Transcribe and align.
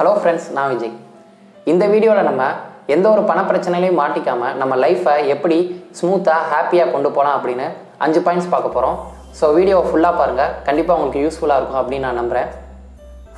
Hello 0.00 0.12
friends 0.18 0.46
நான் 0.56 0.70
விஜய். 0.72 0.92
இந்த 1.70 1.84
வீடியோவில் 1.92 2.28
நம்ம 2.28 2.42
எந்த 2.94 3.06
ஒரு 3.14 3.22
பண 3.30 3.40
பிரச்சனையிலையும் 3.48 3.98
மாட்டிக்காமல் 4.00 4.54
நம்ம 4.60 4.76
லைஃப்பை 4.84 5.14
எப்படி 5.34 5.58
ஸ்மூத்தாக 5.98 6.46
ஹாப்பியாக 6.52 6.92
கொண்டு 6.94 7.08
போகலாம் 7.16 7.36
அப்படின்னு 7.38 7.66
அஞ்சு 8.04 8.20
பாயிண்ட்ஸ் 8.26 8.48
பார்க்க 8.52 8.76
போகிறோம் 8.76 8.96
ஸோ 9.38 9.48
வீடியோவை 9.56 9.82
ஃபுல்லாக 9.88 10.18
பாருங்கள் 10.20 10.54
கண்டிப்பாக 10.68 10.96
உங்களுக்கு 10.98 11.24
யூஸ்ஃபுல்லாக 11.24 11.60
இருக்கும் 11.60 11.80
அப்படின்னு 11.82 12.06
நான் 12.08 12.18
நம்புகிறேன் 12.20 12.48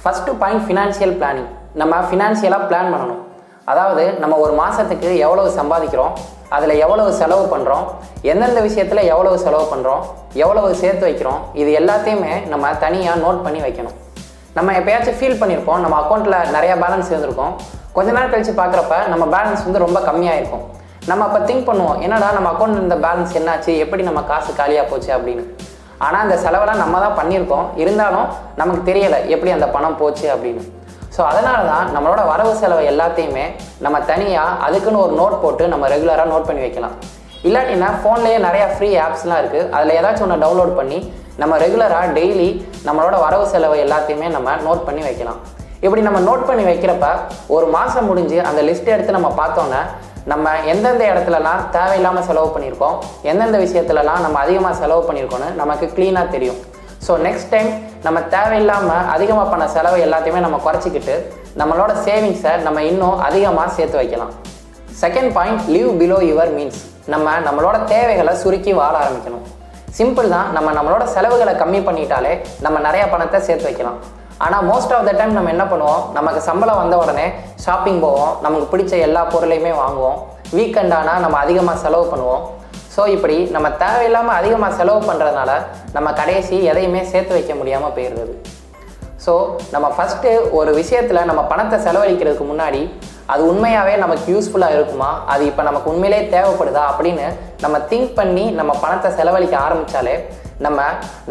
ஃபஸ்ட்டு 0.03 0.37
பாயிண்ட் 0.43 0.65
ஃபினான்ஷியல் 0.69 1.15
பிளானிங் 1.23 1.51
நம்ம 1.83 1.99
ஃபினான்ஷியலாக 2.11 2.69
பிளான் 2.71 2.93
பண்ணணும். 2.95 3.21
அதாவது 3.73 4.05
நம்ம 4.25 4.39
ஒரு 4.45 4.55
மாதத்துக்கு 4.63 5.11
எவ்வளவு 5.27 5.51
சம்பாதிக்கிறோம் 5.59 6.15
அதில் 6.59 6.75
எவ்வளவு 6.85 7.19
செலவு 7.23 7.45
பண்ணுறோம் 7.55 7.85
எந்தெந்த 8.33 8.63
விஷயத்தில் 8.69 9.09
எவ்வளவு 9.13 9.43
செலவு 9.47 9.67
பண்ணுறோம் 9.75 10.05
எவ்வளவு 10.45 10.81
சேர்த்து 10.85 11.07
வைக்கிறோம் 11.09 11.43
இது 11.63 11.73
எல்லாத்தையுமே 11.83 12.33
நம்ம 12.55 12.75
தனியாக 12.87 13.23
நோட் 13.27 13.45
பண்ணி 13.49 13.63
வைக்கணும். 13.67 13.99
நம்ம 14.57 14.71
எப்பயாச்சும் 14.79 15.17
ஃபீல் 15.19 15.39
பண்ணியிருப்போம் 15.41 15.81
நம்ம 15.83 15.95
அக்கௌண்ட்டில் 16.03 16.37
நிறைய 16.55 16.73
பேலன்ஸ் 16.83 17.11
இருந்திருக்கும். 17.13 17.53
கொஞ்ச 17.97 18.09
நேரம் 18.17 18.33
கழித்து 18.33 18.53
பார்க்குறப்ப 18.59 18.97
நம்ம 19.13 19.25
பேலன்ஸ் 19.35 19.63
வந்து 19.67 19.81
ரொம்ப 19.85 19.99
கம்மியாக 20.09 20.41
இருக்கும் 20.41 20.65
நம்ம 21.11 21.23
அப்போ 21.27 21.39
திங்க் 21.49 21.69
பண்ணுவோம் 21.69 22.01
என்னடா 22.05 22.29
நம்ம 22.37 22.49
அக்கௌண்ட்டில் 22.53 22.81
இருந்த 22.81 22.99
பேலன்ஸ் 23.05 23.33
என்னாச்சு? 23.41 23.73
எப்படி 23.85 24.03
நம்ம 24.09 24.21
காசு 24.31 24.51
காலியாக 24.59 24.85
போச்சு? 24.91 25.11
அப்படின்னு. 25.17 25.45
ஆனால் 26.07 26.23
அந்த 26.25 26.37
செலவெல்லாம் 26.45 26.83
நம்ம 26.83 27.01
தான் 27.05 27.17
பண்ணியிருக்கோம். 27.21 27.67
இருந்தாலும் 27.83 28.29
நமக்கு 28.61 28.83
தெரியலை 28.91 29.19
எப்படி 29.35 29.51
அந்த 29.57 29.67
பணம் 29.77 29.99
போச்சு 30.03 30.27
அப்படின்னு. 30.35 30.63
ஸோ 31.15 31.21
அதனால 31.31 31.59
தான் 31.73 31.89
நம்மளோட 31.95 32.21
வரவு 32.33 32.53
செலவு 32.61 32.85
எல்லாத்தையுமே 32.93 33.47
நம்ம 33.87 33.97
தனியாக 34.13 34.59
அதுக்குன்னு 34.67 35.03
ஒரு 35.07 35.15
நோட் 35.23 35.41
போட்டு 35.43 35.65
நம்ம 35.73 35.89
ரெகுலராக 35.95 36.31
நோட் 36.35 36.49
பண்ணி 36.51 36.65
வைக்கலாம். 36.67 36.95
இல்லாட்டின்னா 37.49 37.91
ஃபோன்லேயே 38.01 38.39
நிறையா 38.47 38.67
ஃப்ரீ 38.75 38.89
ஆப்ஸ்லாம் 39.07 39.41
இருக்குது 39.43 39.69
அதில் 39.77 39.97
ஏதாச்சும் 39.99 40.27
ஒன்று 40.27 40.43
டவுன்லோட் 40.45 40.75
பண்ணி 40.81 40.99
நம்ம 41.41 41.57
ரெகுலராக 41.65 42.07
டெய்லி 42.19 42.49
நம்மளோட 42.87 43.17
வரவு 43.25 43.45
செலவு 43.53 43.77
எல்லாத்தையுமே 43.85 44.27
நம்ம 44.37 44.57
நோட் 44.67 44.83
பண்ணி 44.87 45.03
வைக்கலாம். 45.09 45.39
இப்படி 45.85 46.03
நம்ம 46.07 46.19
நோட் 46.29 46.43
பண்ணி 46.49 46.65
வைக்கிறப்ப 46.71 47.07
ஒரு 47.55 47.67
மாதம் 47.77 48.09
முடிஞ்சு 48.11 48.39
அந்த 48.49 48.61
லிஸ்ட் 48.69 48.91
எடுத்து 48.95 49.17
நம்ம 49.19 49.31
பார்த்தோன்னே 49.41 49.81
நம்ம 50.33 50.51
எந்தெந்த 50.73 51.03
இடத்துலலாம் 51.13 51.63
தேவையில்லாமல் 51.77 52.27
செலவு 52.29 52.49
பண்ணியிருக்கோம் 52.55 52.99
எந்தெந்த 53.31 53.59
விஷயத்துலலாம் 53.65 54.21
நம்ம 54.25 54.37
அதிகமாக 54.45 54.75
செலவு 54.83 55.03
பண்ணியிருக்கோன்னு 55.09 55.49
நமக்கு 55.63 55.87
க்ளீனாக 55.97 56.33
தெரியும். 56.35 56.61
ஸோ 57.07 57.15
நெக்ஸ்ட் 57.27 57.51
டைம் 57.55 57.71
நம்ம 58.05 58.19
தேவையில்லாமல் 58.35 59.09
அதிகமாக 59.15 59.47
பண்ண 59.53 59.65
செலவு 59.77 59.97
எல்லாத்தையுமே 60.07 60.43
நம்ம 60.47 60.61
குறைச்சிக்கிட்டு 60.67 61.17
நம்மளோட 61.63 61.93
சேவிங்ஸை 62.07 62.53
நம்ம 62.67 62.83
இன்னும் 62.91 63.17
அதிகமாக 63.29 63.75
சேர்த்து 63.79 64.01
வைக்கலாம். 64.01 64.33
Second 65.03 65.33
point 65.39 65.65
live 65.75 65.91
below 66.03 66.21
your 66.31 66.53
means 66.59 66.81
நம்ம 67.15 67.35
நம்மளோட 67.49 67.77
தேவைகளை 67.95 68.35
சுருக்கி 68.45 68.75
வாழ 68.81 68.95
ஆரம்பிக்கணும். 69.03 69.45
சிம்பிள் 69.99 70.33
தான். 70.35 70.49
நம்ம 70.57 70.69
நம்மளோட 70.79 71.05
செலவுகளை 71.15 71.55
கம்மி 71.63 71.81
பண்ணிட்டாலே 71.89 72.33
நம்ம 72.67 72.77
நிறைய 72.87 73.05
பணத்தை 73.15 73.41
சேர்த்து 73.49 73.69
வைக்கலாம். 73.69 73.99
ஆனால் 74.45 74.65
மோஸ்ட் 74.71 74.95
ஆஃப் 74.97 75.07
த 75.09 75.13
டைம் 75.19 75.37
நம்ம 75.39 75.51
என்ன 75.55 75.65
பண்ணுவோம்? 75.73 76.01
நமக்கு 76.19 76.41
சம்பளம் 76.49 76.81
வந்த 76.83 76.97
உடனே 77.03 77.27
ஷாப்பிங் 77.65 78.01
போவோம். 78.05 78.33
நமக்கு 78.47 78.67
பிடிச்ச 78.73 78.93
எல்லா 79.09 79.23
பொருளையுமே 79.35 79.73
வாங்குவோம். 79.83 80.19
வீக்கெண்ட் 80.57 80.95
ஆனால் 81.01 81.23
நம்ம 81.25 81.37
அதிகமாக 81.45 81.83
செலவு 81.85 82.07
பண்ணுவோம். 82.13 82.43
ஸோ 82.95 83.03
இப்படி 83.17 83.37
நம்ம 83.55 83.69
தேவையில்லாமல் 83.83 84.39
அதிகமாக 84.41 84.77
செலவு 84.81 85.01
பண்ணுறதுனால 85.11 85.51
நம்ம 85.97 86.09
கடைசி 86.19 86.57
எதையுமே 86.73 87.03
சேர்த்து 87.13 87.37
வைக்க 87.37 87.53
முடியாமல் 87.61 87.95
போயிடுறது 87.99 88.35
ஸோ 89.25 89.33
நம்ம 89.73 89.87
ஃபஸ்ட்டு 89.97 90.31
ஒரு 90.59 90.71
விஷயத்தில் 90.81 91.27
நம்ம 91.31 91.41
பணத்தை 91.51 91.79
செலவழிக்கிறதுக்கு 91.87 92.47
முன்னாடி 92.53 92.83
அது 93.33 93.43
உண்மையாகவே 93.51 93.95
நமக்கு 94.03 94.27
யூஸ்ஃபுல்லாக 94.35 94.77
இருக்குமா? 94.77 95.11
அது 95.33 95.43
இப்போ 95.51 95.63
நமக்கு 95.69 95.89
உண்மையிலே 95.93 96.21
தேவைப்படுதா? 96.35 96.83
அப்படின்னு 96.93 97.27
நம்ம 97.65 97.77
திங்க் 97.91 98.13
பண்ணி 98.21 98.45
நம்ம 98.61 98.73
பணத்தை 98.85 99.11
செலவழிக்க 99.19 99.57
ஆரம்பித்தாலே 99.67 100.17
நம்ம 100.67 100.81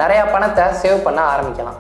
நிறையா 0.01 0.23
பணத்தை 0.35 0.65
சேவ் 0.83 1.05
பண்ண 1.07 1.19
ஆரம்பிக்கலாம். 1.33 1.79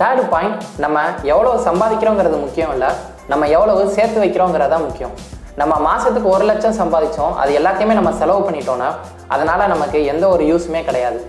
தேர்டு 0.00 0.24
பாயிண்ட் 0.32 0.58
நம்ம 0.84 0.98
எவ்வளோ 1.32 1.52
சம்பாதிக்கிறோங்கிறது 1.68 2.36
முக்கியம் 2.44 2.72
இல்லை 2.74 2.90
நம்ம 3.32 3.46
எவ்வளவு 3.56 3.82
சேர்த்து 3.96 4.18
வைக்கிறோங்கிறது 4.24 4.72
தான் 4.74 4.86
முக்கியம். 4.88 5.14
நம்ம 5.60 5.74
மாதத்துக்கு 5.88 6.28
ஒரு 6.36 6.44
லட்சம் 6.50 6.78
சம்பாதிச்சோம் 6.82 7.32
அது 7.42 7.50
எல்லாத்தையுமே 7.60 7.94
நம்ம 7.98 8.10
செலவு 8.20 8.42
பண்ணிட்டோன்னா 8.46 8.88
அதனால் 9.34 9.70
நமக்கு 9.74 9.98
எந்த 10.12 10.24
ஒரு 10.34 10.42
யூஸுமே 10.50 10.82
கிடையாது. 10.88 11.20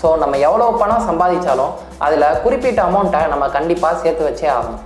ஸோ 0.00 0.08
நம்ம 0.22 0.34
எவ்வளோ 0.48 0.66
பணம் 0.80 1.06
சம்பாதிச்சாலும் 1.08 1.72
அதில் 2.06 2.26
குறிப்பிட்ட 2.44 2.80
அமௌண்ட்டை 2.88 3.20
நம்ம 3.32 3.44
கண்டிப்பாக 3.56 4.00
சேர்த்து 4.02 4.22
வச்சே 4.28 4.48
ஆகணும். 4.56 4.82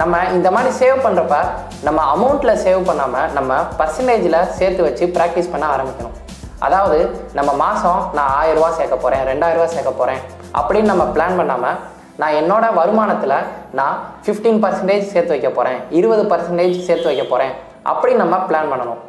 நம்ம 0.00 0.22
இந்த 0.36 0.48
மாதிரி 0.54 0.70
சேவ் 0.80 1.04
பண்ணுறப்ப 1.04 1.36
நம்ம 1.86 2.00
அமௌண்ட்டில் 2.14 2.60
சேவ் 2.64 2.80
பண்ணாமல் 2.88 3.30
நம்ம 3.36 3.60
பர்சன்டேஜில் 3.78 4.38
சேர்த்து 4.58 4.82
வச்சு 4.88 5.04
ப்ராக்டிஸ் 5.16 5.52
பண்ண 5.52 5.64
ஆரம்பிக்கணும். 5.74 6.16
அதாவது 6.66 6.98
நம்ம 7.38 7.50
மாதம் 7.62 8.00
நான் 8.16 8.32
ஆயிரரூவா 8.40 8.70
சேர்க்க 8.78 9.04
போகிறேன் 9.04 9.24
ரெண்டாயிரரூவா 9.30 9.68
சேர்க்க 9.74 10.00
போகிறேன் 10.00 10.20
அப்படின்னு 10.60 10.92
நம்ம 10.92 11.06
பிளான் 11.14 11.38
பண்ணாமல் 11.40 11.78
நான் 12.22 12.38
என்னோட 12.40 12.64
வருமானத்தில் 12.78 13.36
நான் 13.78 13.96
ஃபிஃப்டீன் 14.24 14.60
பர்சன்டேஜ் 14.64 15.12
சேர்த்து 15.12 15.34
வைக்க 15.34 15.50
போகிறேன் 15.58 15.78
இருபது 15.98 16.24
பர்சன்டேஜ் 16.32 16.74
சேர்த்து 16.88 17.10
வைக்க 17.10 17.24
போகிறேன் 17.32 17.54
அப்படி 17.92 18.12
நம்ம 18.22 18.36
பிளான் 18.48 18.70
பண்ணணும். 18.72 19.00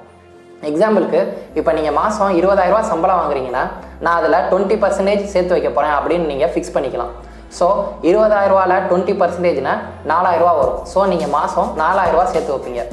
எக்ஸாம்பிளுக்கு 0.69 1.19
இப்போ 1.59 1.71
நீங்கள் 1.77 1.95
மாதம் 1.99 2.33
இருபதாயிரரூவா 2.39 2.81
சம்பளம் 2.91 3.19
வாங்குறீங்கன்னா 3.21 3.63
நான் 4.05 4.17
அதில் 4.19 4.37
டுவெண்ட்டி 4.49 4.77
பர்சன்டேஜ் 4.83 5.23
சேர்த்து 5.33 5.55
வைக்க 5.55 5.69
போகிறேன் 5.77 5.95
அப்படின்னு 5.97 6.29
நீங்கள் 6.31 6.51
ஃபிக்ஸ் 6.53 6.73
பண்ணிக்கலாம். 6.75 7.13
ஸோ 7.57 7.67
இருபதாயிரரூவாவில் 8.09 8.83
டுவெண்ட்டி 8.89 9.13
பர்சன்டேஜ்னா 9.21 9.73
நாலாயிரரூவா 10.11 10.53
வரும். 10.61 10.79
ஸோ 10.91 10.99
நீங்கள் 11.13 11.33
மாதம் 11.37 11.69
நாலாயிரரூவா 11.81 12.25
சேர்த்து 12.33 12.53
வைப்பீங்க. 12.55 12.83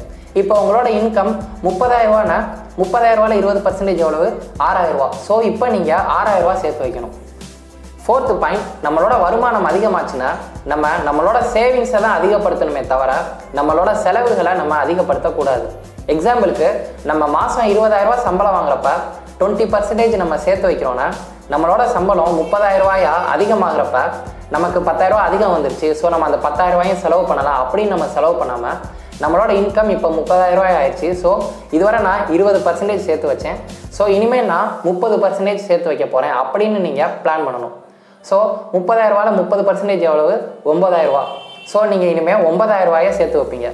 இப்போ 0.40 0.54
உங்களோட 0.62 0.88
இன்கம் 1.00 1.32
முப்பதாயிரரூவானா 1.66 2.38
முப்பதாயிரரூவாவில் 2.80 3.40
இருபது 3.40 3.60
பர்சன்டேஜ் 3.66 4.02
எவ்வளவு? 4.04 4.28
ஆறாயிரரூவா 4.68 5.08
ஸோ 5.26 5.36
இப்போ 5.50 5.68
நீங்கள் 5.76 6.04
ஆறாயிரரூவா 6.18 6.54
சேர்த்து 6.62 6.84
வைக்கணும். 6.86 7.14
ஃபோர்த்து 8.04 8.34
பாயிண்ட் 8.42 8.66
நம்மளோட 8.86 9.14
வருமானம் 9.24 9.66
அதிகமாச்சுன்னா 9.70 10.28
நம்ம 10.72 10.92
நம்மளோட 11.08 11.38
சேவிங்ஸை 11.54 11.98
தான் 12.04 12.16
அதிகப்படுத்தணுமே 12.18 12.82
தவிர 12.92 13.10
நம்மளோட 13.58 13.90
செலவுகளை 14.04 14.54
நம்ம 14.60 14.76
அதிகப்படுத்தக்கூடாது. 14.84 15.66
எக்ஸாம்பிளுக்கு 16.12 16.68
நம்ம 17.08 17.22
மாதம் 17.36 17.70
இருபதாயிரரூவா 17.70 18.18
சம்பளம் 18.26 18.54
வாங்குறப்ப 18.56 18.90
டுவெண்ட்டி 19.38 19.64
பர்சன்டேஜ் 19.72 20.14
நம்ம 20.22 20.36
சேர்த்து 20.44 20.66
வைக்கிறோன்னா 20.68 21.06
நம்மளோட 21.52 21.82
சம்பளம் 21.94 22.38
முப்பதாயிரரூவாயா 22.38 23.10
அதிகமாகிறப்ப 23.32 23.98
நமக்கு 24.54 24.78
பத்தாயிரரூவா 24.86 25.24
அதிகம் 25.28 25.52
வந்துருச்சு. 25.54 25.88
ஸோ 25.98 26.06
நம்ம 26.12 26.26
அந்த 26.28 26.38
பத்தாயிரரூவாயும் 26.46 27.00
செலவு 27.02 27.24
பண்ணலாம். 27.30 27.58
அப்படின்னு 27.64 27.92
நம்ம 27.94 28.06
செலவு 28.14 28.34
பண்ணாமல் 28.40 28.78
நம்மளோட 29.22 29.50
இன்கம் 29.60 29.90
இப்போ 29.96 30.08
முப்பதாயிரரூவாய் 30.18 30.76
ஆயிடுச்சு. 30.78 31.08
ஸோ 31.22 31.30
இதுவரை 31.76 31.98
நான் 32.08 32.22
இருபது 32.36 32.58
பர்சன்டேஜ் 32.66 33.06
சேர்த்து 33.08 33.30
வச்சேன். 33.32 33.58
ஸோ 33.96 34.06
இனிமேல் 34.16 34.48
நான் 34.52 34.70
முப்பது 34.88 35.16
பர்சன்டேஜ் 35.24 35.66
சேர்த்து 35.68 35.90
வைக்க 35.92 36.06
போகிறேன் 36.14 36.34
அப்படின்னு 36.42 36.80
நீங்கள் 36.86 37.12
பிளான் 37.24 37.44
பண்ணணும். 37.48 37.74
ஸோ 38.30 38.38
முப்பதாயிரரூவாவில் 38.76 39.38
முப்பது 39.40 39.64
பர்சன்டேஜ் 39.68 40.06
எவ்வளவு? 40.08 40.34
ஒம்பதாயிரரூவா 40.72 41.24
ஸோ 41.74 41.80
நீங்கள் 41.92 42.10
இனிமேல் 42.14 42.44
ஒம்பதாயிரரூவாயை 42.50 43.12
சேர்த்து 43.20 43.40
வைப்பீங்க. 43.42 43.70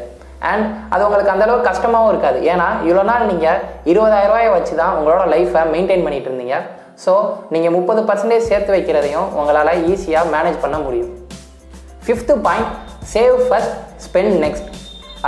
அண்ட் 0.50 0.64
அது 0.94 1.02
உங்களுக்கு 1.06 1.32
அந்தளவுக்கு 1.34 1.68
கஷ்டமாகவும் 1.70 2.12
இருக்காது. 2.12 2.38
ஏன்னா 2.52 2.68
இவ்வளோ 2.86 3.04
நாள் 3.10 3.28
நீங்கள் 3.32 3.60
இருபதாயிரரூவாயை 3.92 4.50
வச்சு 4.56 4.74
தான் 4.82 4.94
உங்களோட 4.98 5.24
லைஃப்பை 5.34 5.62
மெயின்டைன் 5.74 6.04
பண்ணிட்டு 6.06 6.30
இருந்தீங்க. 6.30 6.58
ஸோ 7.04 7.12
நீங்கள் 7.54 7.74
முப்பது 7.78 8.00
பர்சன்டேஜ் 8.08 8.48
சேர்த்து 8.50 8.74
வைக்கிறதையும் 8.76 9.28
உங்களால் 9.40 9.72
ஈஸியாக 9.92 10.32
மேனேஜ் 10.34 10.62
பண்ண 10.64 10.78
முடியும். 10.86 11.12
Fifth 12.06 12.36
point 12.46 12.72
save 13.14 13.36
first 13.48 13.76
spend 14.06 14.36
next 14.44 14.68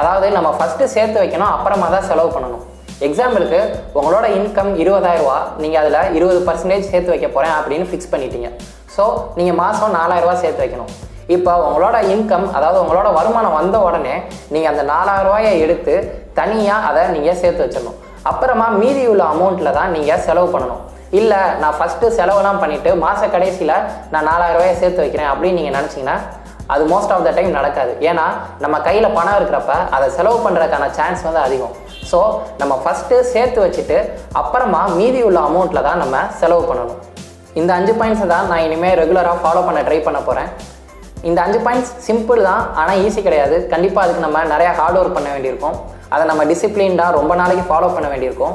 அதாவது 0.01 0.27
நம்ம 0.37 0.49
ஃபஸ்ட்டு 0.57 0.93
சேர்த்து 0.95 1.19
வைக்கணும் 1.23 1.53
அப்புறமா 1.57 1.87
தான் 1.95 2.09
செலவு 2.09 2.31
பண்ணணும். 2.37 2.65
எக்ஸாம்பிளுக்கு 3.07 3.59
உங்களோட 3.99 4.27
இன்கம் 4.39 4.71
இருபதாயிரரூவா 4.83 5.39
நீங்கள் 5.63 5.81
அதில் 5.83 6.15
இருபது 6.19 6.41
பர்சன்டேஜ் 6.49 6.91
சேர்த்து 6.93 7.13
வைக்க 7.15 7.29
போகிறேன் 7.35 7.55
அப்படின்னு 7.59 7.89
ஃபிக்ஸ் 7.91 8.11
பண்ணிட்டீங்க. 8.13 8.49
ஸோ 8.97 9.05
நீங்கள் 9.39 9.59
மாதம் 9.63 9.95
நாலாயிரரூவா 9.99 10.37
சேர்த்து 10.43 10.63
வைக்கணும். 10.65 10.93
இப்போ 11.35 11.53
உங்களோட 11.69 11.97
இன்கம் 12.15 12.47
அதாவது 12.57 12.79
உங்களோட 12.85 13.09
வருமானம் 13.19 13.57
வந்த 13.59 13.77
உடனே 13.87 14.15
நீங்கள் 14.55 14.73
அந்த 14.73 14.83
நாலாயிரம் 14.93 15.27
ரூபாயை 15.29 15.53
எடுத்து 15.65 15.95
தனியாக 16.39 16.89
அதை 16.89 17.03
நீங்கள் 17.15 17.39
சேர்த்து 17.43 17.63
வச்சிடணும். 17.65 17.97
அப்புறமா 18.31 18.67
மீதி 18.83 19.03
உள்ள 19.13 19.23
அமௌண்ட்டில் 19.35 19.77
தான் 19.79 19.93
நீங்கள் 19.97 20.23
செலவு 20.27 20.49
பண்ணணும். 20.55 20.83
இல்லை 21.19 21.41
நான் 21.63 21.77
ஃபஸ்ட்டு 21.79 22.15
செலவெல்லாம் 22.19 22.61
பண்ணிவிட்டு 22.63 22.91
மாத 23.03 23.27
கடைசியில் 23.35 23.75
நான் 24.13 24.29
நாலாயிரரூவாயை 24.31 24.75
சேர்த்து 24.83 25.03
வைக்கிறேன் 25.05 25.31
அப்படின்னு 25.33 25.59
நீங்கள் 25.61 25.77
நினச்சிங்கன்னா 25.79 26.17
அது 26.75 26.85
மோஸ்ட் 26.93 27.13
ஆஃப் 27.15 27.25
த 27.27 27.33
டைம் 27.37 27.51
நடக்காது. 27.59 27.93
ஏன்னா 28.11 28.25
நம்ம 28.63 28.77
கையில் 28.87 29.15
பணம் 29.17 29.37
இருக்கிறப்ப 29.39 29.75
அதை 29.97 30.07
செலவு 30.17 30.39
பண்ணுறதுக்கான 30.47 30.89
சான்ஸ் 30.99 31.23
வந்து 31.27 31.41
அதிகம். 31.47 31.75
ஸோ 32.11 32.21
நம்ம 32.61 32.73
ஃபஸ்ட்டு 32.85 33.21
சேர்த்து 33.35 33.59
வச்சுட்டு 33.65 33.99
அப்புறமா 34.41 34.81
மீதி 34.99 35.21
உள்ள 35.29 35.41
அமௌண்ட்டில் 35.51 35.87
தான் 35.89 36.03
நம்ம 36.05 36.25
செலவு 36.41 36.65
பண்ணணும். 36.71 36.99
இந்த 37.61 37.71
அஞ்சு 37.79 37.93
பாயிண்ட்ஸை 38.01 38.27
தான் 38.35 38.49
நான் 38.53 38.65
இனிமேல் 38.69 38.99
ரெகுலராக 39.03 39.39
ஃபாலோ 39.45 39.63
பண்ண 39.69 39.83
ட்ரை 39.89 40.01
பண்ண 40.09 40.19
போகிறேன் 40.29 40.51
இந்த 41.29 41.39
அஞ்சு 41.45 41.59
பாயிண்ட்ஸ் 41.67 41.93
சிம்பிள் 42.07 42.41
தான் 42.49 42.63
ஆனால் 42.81 42.99
ஈஸி 43.05 43.21
கிடையாது. 43.27 43.57
கண்டிப்பாக 43.73 44.05
அதுக்கு 44.07 44.25
நம்ம 44.27 44.43
நிறையா 44.55 44.73
ஹார்ட் 44.81 44.99
ஒர்க் 45.01 45.17
பண்ண 45.19 45.29
வேண்டியிருக்கும். 45.35 45.77
அதை 46.15 46.25
நம்ம 46.31 46.43
டிசிப்ளின்டாக 46.51 47.17
ரொம்ப 47.19 47.33
நாளைக்கு 47.41 47.65
ஃபாலோ 47.71 47.89
பண்ண 47.97 48.09
வேண்டியிருக்கும். 48.13 48.55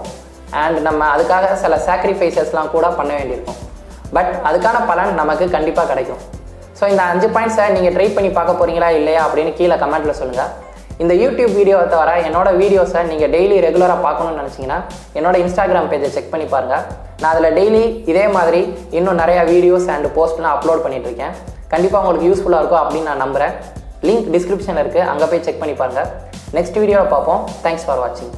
அண்ட் 0.64 0.80
நம்ம 0.88 1.02
அதுக்காக 1.16 1.54
சில 1.64 1.76
சாக்ரிஃபைசஸ்லாம் 1.88 2.74
கூட 2.76 2.88
பண்ண 3.00 3.12
வேண்டியிருக்கும். 3.20 3.60
பட் 4.18 4.32
அதுக்கான 4.50 4.78
பலன் 4.92 5.14
நமக்கு 5.22 5.46
கண்டிப்பாக 5.58 5.88
கிடைக்கும். 5.92 6.22
ஸோ 6.80 6.84
இந்த 6.94 7.04
அஞ்சு 7.12 7.28
பாயிண்ட்ஸை 7.36 7.66
நீங்கள் 7.78 7.94
ட்ரை 7.96 8.08
பண்ணி 8.18 8.30
பார்க்க 8.38 8.60
போகிறீங்களா 8.60 8.90
இல்லையா 9.00 9.22
அப்படின்னு 9.28 9.52
கீழே 9.60 9.76
கமெண்ட்டில் 9.84 10.20
சொல்லுங்கள் 10.20 10.52
இந்த 11.04 11.14
யூடியூப் 11.22 11.54
வீடியோவை 11.60 11.86
தவிர 11.94 12.10
என்னோடய 12.28 12.60
வீடியோஸை 12.62 13.02
நீங்கள் 13.12 13.32
டெய்லி 13.36 13.56
ரெகுலராக 13.66 14.06
பார்க்கணும்னு 14.06 14.42
நினச்சிங்கன்னா 14.42 14.80
என்னோடய 15.18 15.44
இன்ஸ்டாகிராம் 15.46 15.90
பேஜை 15.92 16.10
செக் 16.16 16.34
பண்ணி 16.34 16.48
பாருங்கள் 16.54 16.84
நான் 17.22 17.32
அதில் 17.34 17.56
டெய்லி 17.60 17.84
இதே 18.12 18.26
மாதிரி 18.38 18.62
இன்னும் 18.98 19.20
நிறையா 19.24 19.44
வீடியோஸ் 19.54 19.90
அண்ட் 19.96 20.10
போஸ்ட்லாம் 20.18 20.56
அப்லோட் 20.56 20.84
பண்ணிகிட்ருக்கேன் 20.86 21.36
கண்டிப்பாக 21.74 22.02
உங்களுக்கு 22.04 22.30
யூஸ்ஃபுல்லாக 22.30 22.62
இருக்கும் 22.64 22.84
அப்படின்னு 22.84 23.10
நான் 23.12 23.24
நம்புகிறேன் 23.26 23.56
லிங்க் 24.08 24.30
டிஸ்கிரிப்ஷனில் 24.36 24.84
இருக்குது 24.84 25.10
அங்கே 25.14 25.28
போய் 25.32 25.46
செக் 25.48 25.62
பண்ணி 25.64 25.76
பாருங்கள் 25.82 26.10
நெக்ஸ்ட் 26.58 26.80
வீடியோவில் 26.84 27.14
பார்ப்போம். 27.16 27.44
தேங்க்ஸ் 27.66 27.86
ஃபார் 27.88 28.02
வாட்சிங் 28.04 28.32